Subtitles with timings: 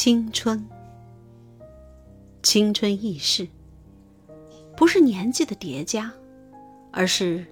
[0.00, 0.64] 青春，
[2.40, 3.48] 青春易逝，
[4.76, 6.12] 不是年纪的叠加，
[6.92, 7.44] 而是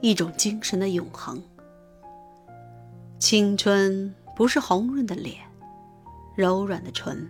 [0.00, 1.42] 一种精神的永恒。
[3.18, 5.38] 青春不是红润的脸、
[6.36, 7.28] 柔软的唇、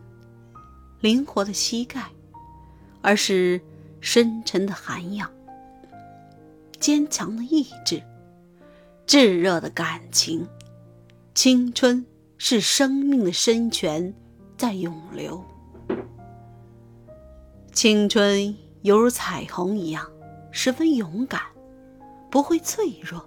[1.01, 2.11] 灵活的膝盖，
[3.01, 3.59] 而是
[4.03, 5.33] 深沉的涵养、
[6.79, 8.03] 坚强的意志、
[9.07, 10.47] 炙热的感情。
[11.35, 12.05] 青春
[12.37, 14.15] 是生命的深泉。
[14.61, 15.43] 在涌流，
[17.73, 20.07] 青春犹如彩虹一样，
[20.51, 21.41] 十分勇敢，
[22.30, 23.27] 不会脆弱，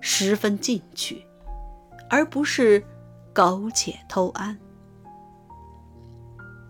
[0.00, 1.22] 十分进取，
[2.08, 2.82] 而不是
[3.34, 4.58] 苟且偷安。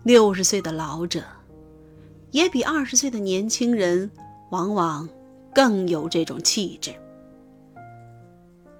[0.03, 1.23] 六十岁的老者，
[2.31, 4.11] 也比二十岁的年轻人
[4.51, 5.07] 往往
[5.55, 6.93] 更有这种气质。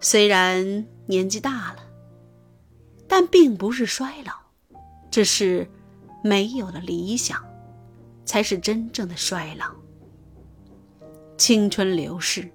[0.02, 1.78] 虽然年纪大了，
[3.08, 4.48] 但并不是衰老。
[5.20, 5.68] 只是
[6.23, 7.44] 没有了理想，
[8.23, 9.75] 才是真正的衰老。
[11.38, 12.50] 青春流逝，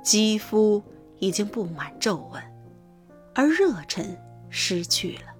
[0.00, 0.80] 肌肤
[1.18, 2.40] 已经布满皱纹，
[3.34, 4.16] 而热忱
[4.50, 5.34] 失去了，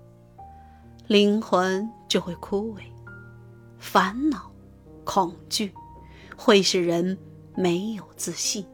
[1.07, 2.81] 灵魂就会枯萎。
[3.79, 4.51] 烦恼、
[5.05, 5.73] 恐惧
[6.37, 7.17] 会使人
[7.55, 8.67] 没有自信，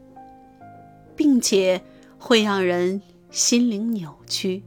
[1.15, 1.79] 并且
[2.17, 4.63] 会让人心灵扭曲，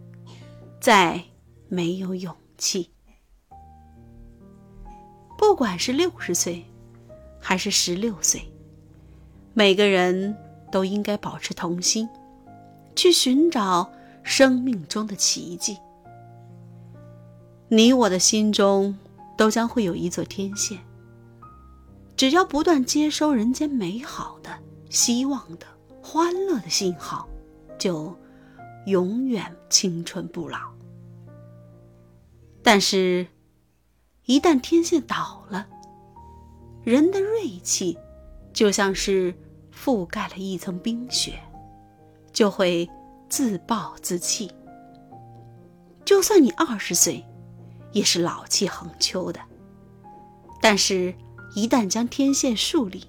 [0.80, 1.20] 再
[1.68, 2.32] 没有勇。
[2.62, 2.90] 气，
[5.40, 6.62] 不管是六十岁，
[7.40, 8.42] 还是十六岁，
[9.54, 10.36] 每个人
[10.70, 12.06] 都应该保持童心，
[12.94, 13.90] 去寻找
[14.22, 15.78] 生命中的奇迹。
[17.68, 18.94] 你我的心中
[19.38, 20.78] 都将会有一座天线，
[22.18, 24.50] 只要不断接收人间美好的、
[24.90, 25.66] 希望的、
[26.02, 27.26] 欢乐的信号，
[27.78, 28.14] 就
[28.84, 30.58] 永远青春不老。
[32.62, 33.26] 但是，
[34.30, 35.66] 一旦天线倒了，
[36.84, 37.98] 人的锐气
[38.52, 39.34] 就像是
[39.74, 41.32] 覆盖了一层冰雪，
[42.32, 42.88] 就会
[43.28, 44.48] 自暴自弃。
[46.04, 47.26] 就算你二十岁，
[47.90, 49.40] 也是老气横秋的；
[50.62, 51.12] 但是，
[51.56, 53.02] 一旦将天线树立，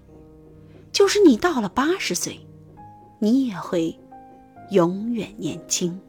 [0.91, 2.40] 就是你到了八十岁，
[3.19, 3.95] 你也会
[4.72, 6.01] 永远年轻。